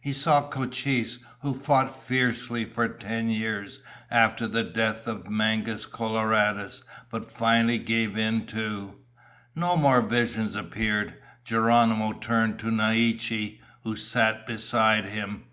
[0.00, 6.82] He saw Cochise, who fought fiercely for ten years after the death of Mangus Coloradus
[7.10, 8.96] but finally gave in too.
[9.54, 11.12] No more visions appeared.
[11.44, 15.44] Geronimo turned to Naiche, who sat beside him.